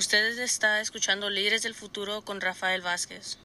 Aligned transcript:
Ustedes 0.00 0.38
está 0.38 0.80
escuchando 0.80 1.28
Líderes 1.28 1.62
del 1.62 1.74
Futuro 1.74 2.22
con 2.22 2.40
Rafael 2.40 2.80
Vázquez. 2.80 3.38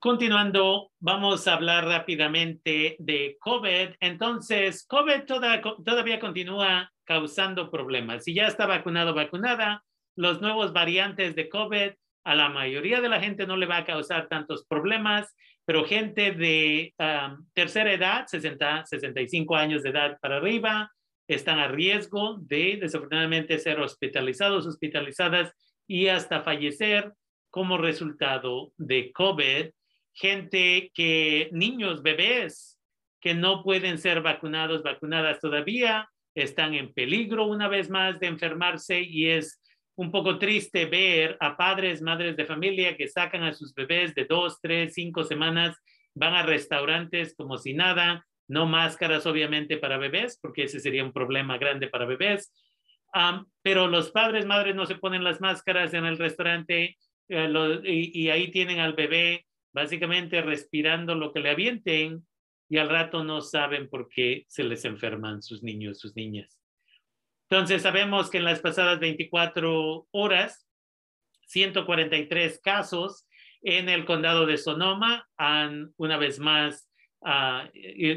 Continuando, 0.00 0.90
vamos 0.98 1.46
a 1.46 1.54
hablar 1.54 1.84
rápidamente 1.84 2.96
de 2.98 3.36
COVID. 3.38 3.90
Entonces, 4.00 4.84
COVID 4.88 5.22
toda, 5.24 5.62
todavía 5.62 6.18
continúa 6.18 6.90
causando 7.04 7.70
problemas. 7.70 8.24
Si 8.24 8.34
ya 8.34 8.48
está 8.48 8.66
vacunado, 8.66 9.14
vacunada, 9.14 9.84
los 10.16 10.40
nuevos 10.40 10.72
variantes 10.72 11.36
de 11.36 11.48
COVID 11.48 11.92
a 12.24 12.34
la 12.34 12.48
mayoría 12.48 13.00
de 13.00 13.08
la 13.08 13.20
gente 13.20 13.46
no 13.46 13.56
le 13.56 13.66
va 13.66 13.76
a 13.76 13.84
causar 13.84 14.26
tantos 14.26 14.66
problemas, 14.66 15.32
pero 15.64 15.84
gente 15.84 16.32
de 16.32 16.92
um, 16.98 17.46
tercera 17.52 17.92
edad, 17.92 18.26
60, 18.26 18.86
65 18.86 19.54
años 19.54 19.84
de 19.84 19.90
edad 19.90 20.18
para 20.20 20.38
arriba, 20.38 20.90
están 21.28 21.60
a 21.60 21.68
riesgo 21.68 22.38
de 22.40 22.78
desafortunadamente 22.80 23.60
ser 23.60 23.78
hospitalizados, 23.78 24.66
hospitalizadas 24.66 25.54
y 25.86 26.08
hasta 26.08 26.42
fallecer 26.42 27.12
como 27.50 27.78
resultado 27.78 28.72
de 28.76 29.12
COVID. 29.12 29.70
Gente 30.12 30.90
que, 30.94 31.48
niños, 31.52 32.02
bebés, 32.02 32.78
que 33.20 33.34
no 33.34 33.62
pueden 33.62 33.98
ser 33.98 34.22
vacunados, 34.22 34.82
vacunadas 34.82 35.40
todavía, 35.40 36.08
están 36.34 36.74
en 36.74 36.92
peligro 36.92 37.46
una 37.46 37.68
vez 37.68 37.88
más 37.90 38.18
de 38.20 38.26
enfermarse 38.26 39.00
y 39.00 39.30
es 39.30 39.60
un 39.96 40.10
poco 40.10 40.38
triste 40.38 40.86
ver 40.86 41.36
a 41.40 41.56
padres, 41.56 42.02
madres 42.02 42.36
de 42.36 42.44
familia 42.44 42.96
que 42.96 43.08
sacan 43.08 43.44
a 43.44 43.54
sus 43.54 43.72
bebés 43.74 44.14
de 44.14 44.24
dos, 44.24 44.58
tres, 44.60 44.94
cinco 44.94 45.24
semanas, 45.24 45.76
van 46.14 46.34
a 46.34 46.42
restaurantes 46.42 47.34
como 47.36 47.58
si 47.58 47.74
nada, 47.74 48.26
no 48.48 48.66
máscaras 48.66 49.26
obviamente 49.26 49.78
para 49.78 49.96
bebés, 49.96 50.38
porque 50.40 50.64
ese 50.64 50.80
sería 50.80 51.04
un 51.04 51.12
problema 51.12 51.56
grande 51.58 51.88
para 51.88 52.04
bebés, 52.06 52.52
pero 53.62 53.86
los 53.86 54.10
padres, 54.10 54.44
madres 54.44 54.74
no 54.74 54.86
se 54.86 54.96
ponen 54.96 55.24
las 55.24 55.40
máscaras 55.40 55.94
en 55.94 56.04
el 56.04 56.18
restaurante 56.18 56.96
eh, 57.28 57.80
y, 57.84 58.28
ahí 58.28 58.50
tienen 58.50 58.80
al 58.80 58.94
bebé 58.94 59.46
básicamente 59.72 60.42
respirando 60.42 61.14
lo 61.14 61.32
que 61.32 61.40
le 61.40 61.50
avienten 61.50 62.26
y 62.68 62.78
al 62.78 62.88
rato 62.88 63.24
no 63.24 63.40
saben 63.40 63.88
por 63.88 64.08
qué 64.08 64.44
se 64.48 64.64
les 64.64 64.84
enferman 64.84 65.42
sus 65.42 65.62
niños, 65.62 65.98
sus 66.00 66.16
niñas. 66.16 66.58
Entonces 67.48 67.82
sabemos 67.82 68.30
que 68.30 68.38
en 68.38 68.44
las 68.44 68.60
pasadas 68.60 68.98
24 69.00 70.08
horas, 70.10 70.66
143 71.46 72.60
casos 72.62 73.28
en 73.62 73.88
el 73.88 74.04
condado 74.04 74.46
de 74.46 74.58
Sonoma 74.58 75.28
han 75.36 75.92
una 75.96 76.16
vez 76.16 76.38
más 76.40 76.90
uh, 77.20 77.68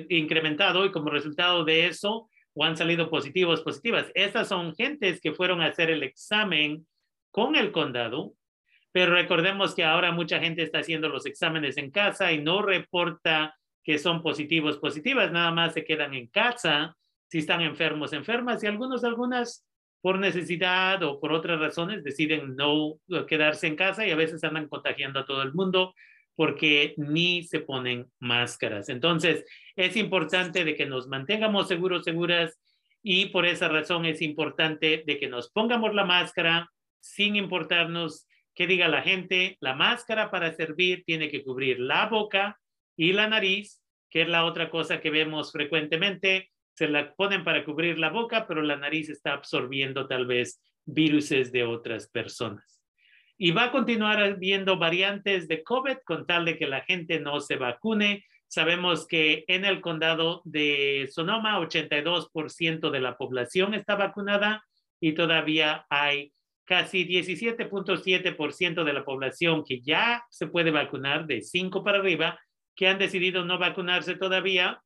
incrementado 0.10 0.86
y 0.86 0.92
como 0.92 1.10
resultado 1.10 1.66
de 1.66 1.88
eso 1.88 2.30
o 2.58 2.64
han 2.64 2.76
salido 2.76 3.10
positivos, 3.10 3.62
positivas. 3.62 4.12
Estas 4.16 4.48
son 4.48 4.76
gentes 4.76 5.22
que 5.22 5.32
fueron 5.32 5.62
a 5.62 5.68
hacer 5.68 5.92
el 5.92 6.02
examen 6.02 6.88
con 7.30 7.56
el 7.56 7.72
condado, 7.72 8.34
pero 8.92 9.14
recordemos 9.14 9.76
que 9.76 9.84
ahora 9.84 10.12
mucha 10.12 10.40
gente 10.40 10.64
está 10.64 10.80
haciendo 10.80 11.08
los 11.08 11.28
exámenes 11.28 11.78
en 11.78 11.92
casa 11.92 12.32
y 12.32 12.42
no 12.42 12.64
reporta 12.64 13.56
que 13.84 14.00
son 14.00 14.24
positivos, 14.24 14.80
positivas, 14.80 15.32
nada 15.32 15.52
más 15.52 15.74
se 15.74 15.86
quedan 15.86 16.16
en 16.16 16.28
casa 16.28 16.98
si 17.30 17.40
están 17.40 17.62
enfermos, 17.62 18.12
enfermas, 18.14 18.64
y 18.64 18.68
algunos, 18.68 19.04
algunas 19.04 19.66
por 20.02 20.18
necesidad 20.18 21.04
o 21.04 21.20
por 21.20 21.34
otras 21.34 21.60
razones 21.60 22.04
deciden 22.04 22.56
no 22.56 22.96
quedarse 23.28 23.68
en 23.68 23.76
casa 23.76 24.08
y 24.08 24.12
a 24.12 24.16
veces 24.16 24.44
andan 24.44 24.68
contagiando 24.68 25.20
a 25.20 25.26
todo 25.26 25.44
el 25.44 25.54
mundo 25.54 25.94
porque 26.38 26.94
ni 26.98 27.44
se 27.44 27.60
ponen 27.60 28.06
máscaras. 28.20 28.90
Entonces, 28.90 29.44
es 29.76 29.98
importante 29.98 30.64
de 30.64 30.76
que 30.76 30.86
nos 30.86 31.08
mantengamos 31.08 31.68
seguros, 31.68 32.06
seguras, 32.06 32.58
y 33.04 33.26
por 33.28 33.46
esa 33.46 33.68
razón 33.68 34.06
es 34.06 34.22
importante 34.22 35.04
de 35.06 35.20
que 35.20 35.28
nos 35.28 35.52
pongamos 35.52 35.96
la 35.96 36.06
máscara 36.06 36.70
sin 37.00 37.36
importarnos 37.36 38.28
qué 38.54 38.68
diga 38.68 38.88
la 38.88 39.02
gente. 39.02 39.58
La 39.62 39.74
máscara 39.74 40.30
para 40.30 40.54
servir 40.54 41.04
tiene 41.06 41.30
que 41.30 41.44
cubrir 41.44 41.80
la 41.80 42.06
boca 42.06 42.60
y 42.96 43.14
la 43.14 43.28
nariz, 43.28 43.82
que 44.10 44.22
es 44.22 44.30
la 44.30 44.46
otra 44.46 44.70
cosa 44.70 45.02
que 45.02 45.10
vemos 45.10 45.52
frecuentemente 45.52 46.52
se 46.78 46.88
la 46.88 47.16
ponen 47.16 47.44
para 47.44 47.66
cubrir 47.66 47.98
la 47.98 48.12
boca, 48.12 48.46
pero 48.48 48.62
la 48.62 48.78
nariz 48.78 49.10
está 49.10 49.34
absorbiendo 49.34 50.08
tal 50.08 50.28
vez 50.28 50.62
viruses 50.86 51.52
de 51.52 51.64
otras 51.64 52.08
personas. 52.08 52.77
Y 53.38 53.52
va 53.52 53.66
a 53.66 53.72
continuar 53.72 54.22
habiendo 54.22 54.78
variantes 54.78 55.48
de 55.48 55.64
COVID 55.64 55.98
con 56.06 56.26
tal 56.26 56.46
de 56.46 56.58
que 56.58 56.68
la 56.68 56.82
gente 56.82 57.20
no 57.20 57.40
se 57.40 57.56
vacune. 57.56 58.26
Sabemos 58.48 59.06
que 59.08 59.46
en 59.48 59.66
el 59.66 59.82
condado 59.82 60.42
de 60.46 61.10
Sonoma, 61.12 61.60
82% 61.60 62.90
de 62.90 63.00
la 63.00 63.18
población 63.18 63.74
está 63.74 63.96
vacunada 63.96 64.64
y 65.00 65.14
todavía 65.14 65.86
hay 65.90 66.34
casi 66.66 67.06
17.7% 67.06 68.84
de 68.84 68.94
la 68.94 69.06
población 69.06 69.64
que 69.64 69.82
ya 69.82 70.26
se 70.30 70.48
puede 70.48 70.72
vacunar 70.72 71.28
de 71.28 71.42
5 71.42 71.84
para 71.84 72.00
arriba, 72.00 72.40
que 72.76 72.88
han 72.88 72.98
decidido 72.98 73.46
no 73.46 73.58
vacunarse 73.58 74.16
todavía 74.16 74.82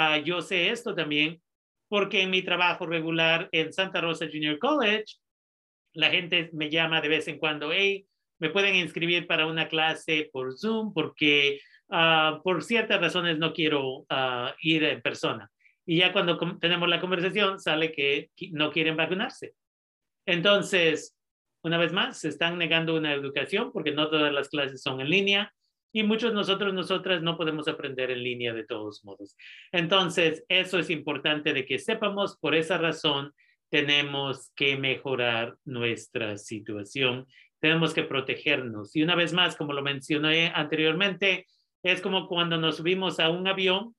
Ah, 0.00 0.18
yo 0.18 0.40
sé 0.42 0.70
esto 0.70 0.94
también 0.94 1.42
porque 1.88 2.22
en 2.22 2.30
mi 2.30 2.42
trabajo 2.42 2.86
regular 2.86 3.48
en 3.50 3.72
Santa 3.72 4.00
Rosa 4.00 4.26
Junior 4.30 4.56
College, 4.60 5.06
la 5.92 6.10
gente 6.10 6.50
me 6.52 6.70
llama 6.70 7.00
de 7.00 7.08
vez 7.08 7.28
en 7.28 7.38
cuando, 7.38 7.72
hey, 7.72 8.06
me 8.38 8.50
pueden 8.50 8.76
inscribir 8.76 9.26
para 9.26 9.46
una 9.46 9.68
clase 9.68 10.30
por 10.32 10.56
Zoom 10.56 10.92
porque 10.92 11.60
uh, 11.88 12.42
por 12.42 12.62
ciertas 12.62 13.00
razones 13.00 13.38
no 13.38 13.52
quiero 13.52 13.98
uh, 13.98 14.50
ir 14.60 14.84
en 14.84 15.02
persona. 15.02 15.50
Y 15.86 15.98
ya 15.98 16.12
cuando 16.12 16.38
tenemos 16.60 16.88
la 16.88 17.00
conversación 17.00 17.58
sale 17.58 17.92
que 17.92 18.30
no 18.52 18.70
quieren 18.70 18.96
vacunarse. 18.96 19.54
Entonces, 20.26 21.16
una 21.62 21.78
vez 21.78 21.92
más, 21.92 22.20
se 22.20 22.28
están 22.28 22.58
negando 22.58 22.94
una 22.94 23.12
educación 23.14 23.72
porque 23.72 23.92
no 23.92 24.08
todas 24.08 24.32
las 24.32 24.48
clases 24.50 24.82
son 24.82 25.00
en 25.00 25.08
línea 25.08 25.52
y 25.92 26.02
muchos 26.02 26.34
nosotros, 26.34 26.74
nosotras 26.74 27.22
no 27.22 27.36
podemos 27.36 27.66
aprender 27.66 28.10
en 28.10 28.22
línea 28.22 28.52
de 28.52 28.64
todos 28.64 29.04
modos. 29.04 29.34
Entonces, 29.72 30.44
eso 30.48 30.78
es 30.78 30.90
importante 30.90 31.52
de 31.54 31.64
que 31.64 31.78
sepamos, 31.78 32.36
por 32.38 32.54
esa 32.54 32.76
razón 32.76 33.32
tenemos 33.70 34.52
que 34.54 34.76
mejorar 34.76 35.56
nuestra 35.64 36.38
situación, 36.38 37.26
tenemos 37.60 37.92
que 37.94 38.04
protegernos. 38.04 38.94
Y 38.96 39.02
una 39.02 39.14
vez 39.14 39.32
más, 39.32 39.56
como 39.56 39.72
lo 39.72 39.82
mencioné 39.82 40.52
anteriormente, 40.54 41.46
es 41.82 42.00
como 42.00 42.28
cuando 42.28 42.56
nos 42.56 42.76
subimos 42.76 43.20
a 43.20 43.30
un 43.30 43.46
avión 43.46 43.94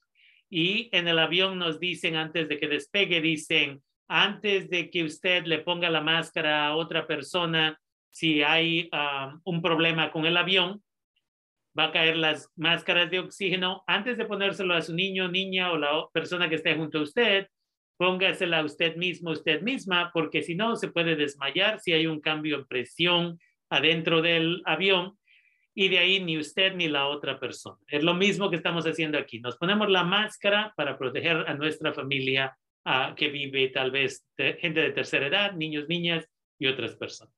y 0.50 0.90
en 0.92 1.08
el 1.08 1.20
avión 1.20 1.60
nos 1.60 1.80
dicen 1.80 2.16
antes 2.16 2.50
de 2.50 2.58
que 2.58 2.68
despegue, 2.68 3.22
dicen, 3.22 3.82
antes 4.08 4.70
de 4.70 4.90
que 4.90 5.04
usted 5.04 5.46
le 5.46 5.60
ponga 5.60 5.90
la 5.90 6.02
máscara 6.02 6.68
a 6.68 6.76
otra 6.76 7.06
persona, 7.06 7.80
si 8.10 8.42
hay 8.42 8.90
ah, 8.92 9.38
un 9.44 9.62
problema 9.62 10.12
con 10.12 10.26
el 10.26 10.36
avión, 10.36 10.82
va 11.78 11.86
a 11.86 11.92
caer 11.92 12.18
las 12.18 12.52
máscaras 12.56 13.12
de 13.12 13.20
oxígeno. 13.20 13.84
Antes 13.86 14.18
de 14.18 14.26
ponérselo 14.26 14.74
a 14.74 14.82
su 14.82 14.94
niño, 14.96 15.30
niña 15.30 15.72
o 15.72 15.78
la 15.78 16.08
persona 16.12 16.50
que 16.50 16.56
esté 16.56 16.76
junto 16.76 17.00
a 17.00 17.04
usted, 17.04 17.48
póngasela 18.00 18.64
usted 18.64 18.96
mismo, 18.96 19.32
usted 19.32 19.62
misma, 19.62 20.10
porque 20.14 20.42
si 20.42 20.56
no, 20.56 20.78
se 20.78 20.88
puede 20.88 21.18
desmayar 21.18 21.82
si 21.82 21.92
hay 21.92 22.08
un 22.08 22.22
cambio 22.22 22.56
en 22.56 22.66
presión 22.66 23.38
adentro 23.70 24.22
del 24.22 24.62
avión 24.66 25.18
y 25.76 25.90
de 25.90 26.00
ahí 26.00 26.24
ni 26.24 26.38
usted 26.38 26.76
ni 26.76 26.88
la 26.88 27.08
otra 27.08 27.42
persona. 27.42 27.78
Es 27.88 28.02
lo 28.02 28.14
mismo 28.14 28.50
que 28.50 28.56
estamos 28.56 28.86
haciendo 28.86 29.18
aquí. 29.18 29.42
Nos 29.42 29.58
ponemos 29.58 29.90
la 29.90 30.06
máscara 30.06 30.74
para 30.78 30.98
proteger 30.98 31.44
a 31.46 31.54
nuestra 31.56 31.94
familia 31.94 32.58
que 33.18 33.28
vive 33.28 33.68
tal 33.68 33.92
vez 33.92 34.26
gente 34.38 34.80
de 34.80 34.92
tercera 34.92 35.28
edad, 35.28 35.52
niños, 35.52 35.90
niñas 35.90 36.26
y 36.58 36.68
otras 36.68 36.96
personas. 36.96 37.34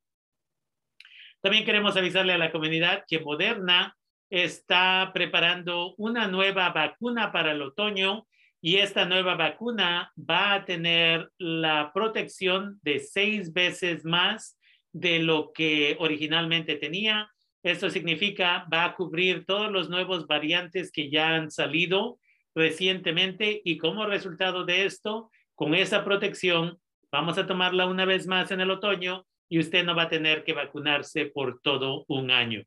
También 1.42 1.66
queremos 1.66 1.98
avisarle 1.98 2.34
a 2.34 2.38
la 2.38 2.52
comunidad 2.52 3.04
que 3.08 3.20
Moderna 3.20 3.98
está 4.30 5.10
preparando 5.12 5.96
una 5.98 6.28
nueva 6.28 6.70
vacuna 6.70 7.32
para 7.32 7.52
el 7.52 7.64
otoño 7.64 8.28
y 8.62 8.78
esta 8.78 9.06
nueva 9.06 9.36
vacuna 9.36 10.14
va 10.18 10.54
a 10.54 10.66
tener 10.66 11.32
la 11.40 11.92
protección 11.94 12.80
de 12.84 13.00
seis 13.00 13.52
veces 13.52 14.06
más 14.06 14.58
de 14.94 15.20
lo 15.20 15.52
que 15.52 15.98
originalmente 16.00 16.76
tenía. 16.76 17.30
Esto 17.64 17.90
significa 17.90 18.68
va 18.72 18.85
a 18.85 18.96
cubrir 18.96 19.46
todos 19.46 19.72
los 19.72 19.90
nuevos 19.90 20.28
variantes 20.28 20.91
que 20.91 21.09
ya 21.09 21.35
han 21.35 21.50
salido 21.50 22.20
recientemente 22.53 23.62
y 23.64 23.78
como 23.78 24.06
resultado 24.06 24.64
de 24.64 24.85
esto, 24.85 25.32
con 25.56 25.74
esa 25.74 26.03
protección, 26.03 26.78
vamos 27.12 27.38
a 27.38 27.47
tomarla 27.47 27.88
una 27.88 28.06
vez 28.06 28.28
más 28.28 28.52
en 28.52 28.62
el 28.62 28.72
otoño 28.72 29.26
y 29.50 29.59
usted 29.59 29.84
no 29.84 29.96
va 29.96 30.03
a 30.03 30.09
tener 30.09 30.44
que 30.44 30.53
vacunarse 30.53 31.26
por 31.26 31.62
todo 31.62 32.06
un 32.08 32.30
año. 32.30 32.64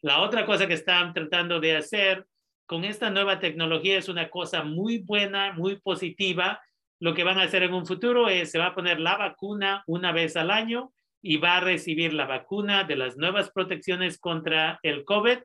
La 0.00 0.20
otra 0.20 0.46
cosa 0.46 0.68
que 0.68 0.74
están 0.74 1.12
tratando 1.12 1.60
de 1.60 1.76
hacer 1.76 2.26
con 2.66 2.84
esta 2.84 3.10
nueva 3.10 3.40
tecnología 3.40 3.98
es 3.98 4.08
una 4.08 4.30
cosa 4.30 4.62
muy 4.62 4.98
buena, 4.98 5.52
muy 5.52 5.76
positiva. 5.80 6.60
Lo 7.00 7.14
que 7.14 7.24
van 7.24 7.38
a 7.38 7.42
hacer 7.42 7.62
en 7.62 7.74
un 7.74 7.86
futuro 7.86 8.28
es, 8.28 8.50
se 8.50 8.58
va 8.58 8.66
a 8.66 8.74
poner 8.74 9.00
la 9.00 9.16
vacuna 9.16 9.82
una 9.86 10.12
vez 10.12 10.36
al 10.36 10.50
año 10.50 10.92
y 11.22 11.36
va 11.36 11.56
a 11.56 11.60
recibir 11.60 12.12
la 12.12 12.26
vacuna 12.26 12.84
de 12.84 12.96
las 12.96 13.16
nuevas 13.16 13.50
protecciones 13.50 14.18
contra 14.18 14.78
el 14.82 15.04
COVID, 15.04 15.38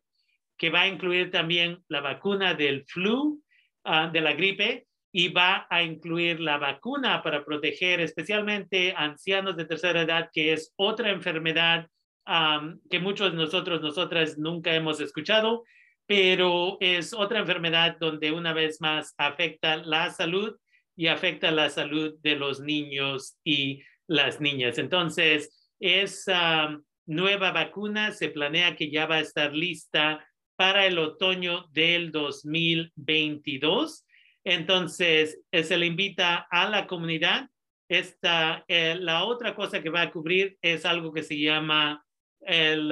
que 0.57 0.69
va 0.69 0.81
a 0.81 0.87
incluir 0.87 1.31
también 1.31 1.79
la 1.87 2.01
vacuna 2.01 2.53
del 2.53 2.85
flu, 2.85 3.41
ah, 3.83 4.09
de 4.11 4.21
la 4.21 4.33
gripe, 4.33 4.87
y 5.11 5.29
va 5.29 5.67
a 5.69 5.81
incluir 5.83 6.39
la 6.39 6.57
vacuna 6.57 7.23
para 7.23 7.43
proteger 7.43 7.99
especialmente 7.99 8.93
ancianos 8.95 9.57
de 9.57 9.65
tercera 9.65 10.01
edad, 10.01 10.29
que 10.31 10.53
es 10.53 10.73
otra 10.75 11.09
enfermedad 11.09 11.87
um, 12.27 12.79
que 12.89 12.99
muchos 12.99 13.31
de 13.31 13.37
nosotros, 13.37 13.81
nosotras 13.81 14.37
nunca 14.37 14.73
hemos 14.75 15.01
escuchado, 15.01 15.63
pero 16.09 16.77
es 16.79 17.13
otra 17.13 17.37
enfermedad 17.37 17.97
donde 17.99 18.31
una 18.31 18.51
vez 18.51 18.81
más 18.81 19.13
afecta 19.15 19.77
la 19.77 20.09
salud 20.09 20.57
y 20.95 21.05
afecta 21.05 21.51
la 21.51 21.69
salud 21.69 22.15
de 22.23 22.35
los 22.35 22.59
niños 22.61 23.37
y 23.43 23.83
las 24.07 24.41
niñas. 24.41 24.79
Entonces, 24.79 25.71
esa 25.79 26.81
nueva 27.05 27.51
vacuna 27.51 28.11
se 28.11 28.29
planea 28.29 28.75
que 28.75 28.89
ya 28.89 29.05
va 29.05 29.17
a 29.17 29.19
estar 29.19 29.53
lista 29.53 30.27
para 30.55 30.87
el 30.87 30.97
otoño 30.97 31.67
del 31.73 32.11
2022. 32.11 34.03
Entonces, 34.43 35.39
eh, 35.51 35.63
se 35.63 35.77
le 35.77 35.85
invita 35.85 36.47
a 36.49 36.71
la 36.71 36.87
comunidad. 36.87 37.51
Esta, 37.87 38.65
eh, 38.67 38.95
la 38.99 39.25
otra 39.25 39.53
cosa 39.53 39.83
que 39.83 39.91
va 39.91 40.01
a 40.01 40.11
cubrir 40.11 40.57
es 40.63 40.85
algo 40.85 41.13
que 41.13 41.21
se 41.21 41.39
llama 41.39 42.03
el, 42.41 42.91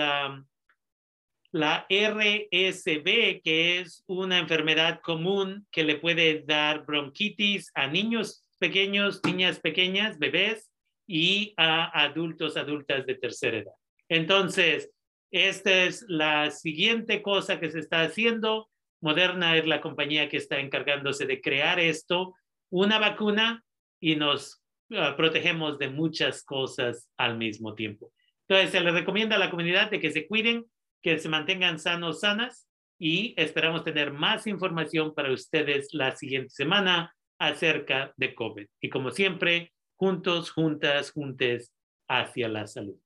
la 1.52 1.86
RSV, 1.90 3.42
que 3.44 3.80
es 3.80 4.04
una 4.08 4.40
enfermedad 4.40 5.00
común 5.02 5.66
que 5.72 5.84
le 5.84 5.96
puede 5.96 6.44
dar 6.46 6.86
bronquitis 6.86 7.72
a 7.74 7.88
niños 7.88 8.46
pequeños, 8.60 9.22
niñas 9.24 9.60
pequeñas, 9.60 10.20
bebés 10.20 10.70
y 11.08 11.54
a 11.58 12.04
adultos, 12.04 12.58
adultas 12.58 13.06
de 13.06 13.16
tercera 13.16 13.58
edad. 13.58 13.74
Entonces, 14.10 14.90
esta 15.32 15.84
es 15.84 16.06
la 16.08 16.52
siguiente 16.52 17.22
cosa 17.22 17.60
que 17.60 17.72
se 17.72 17.80
está 17.80 18.02
haciendo. 18.02 18.70
Moderna 19.02 19.58
es 19.58 19.68
la 19.68 19.82
compañía 19.82 20.30
que 20.30 20.38
está 20.38 20.60
encargándose 20.60 21.26
de 21.26 21.42
crear 21.42 21.80
esto, 21.80 22.36
una 22.70 23.00
vacuna 23.00 23.64
y 24.00 24.16
nos 24.16 24.64
ah, 24.92 25.16
protegemos 25.16 25.78
de 25.80 25.90
muchas 25.90 26.44
cosas 26.44 27.10
al 27.18 27.38
mismo 27.38 27.74
tiempo. 27.74 28.12
Entonces, 28.48 28.72
se 28.72 28.80
le 28.80 28.92
recomienda 28.92 29.36
a 29.36 29.40
la 29.40 29.50
comunidad 29.50 29.92
de 29.92 30.00
que 30.00 30.12
se 30.12 30.28
cuiden, 30.28 30.66
que 31.08 31.20
se 31.20 31.30
mantengan 31.30 31.80
sanos, 31.80 32.20
sanas 32.20 32.68
y 33.00 33.34
esperamos 33.38 33.86
tener 33.86 34.12
más 34.12 34.46
información 34.46 35.16
para 35.16 35.32
ustedes 35.32 35.94
la 35.94 36.14
siguiente 36.18 36.50
semana 36.50 37.16
acerca 37.40 38.12
de 38.18 38.36
COVID. 38.36 38.68
Y 38.82 38.90
como 38.90 39.12
siempre, 39.12 39.72
juntos, 39.96 40.52
juntas, 40.52 41.12
juntes 41.12 41.74
hacia 42.10 42.50
la 42.50 42.68
salud. 42.68 43.00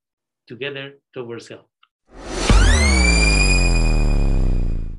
Together 0.48 1.00
towards 1.12 1.52
health. 1.52 1.71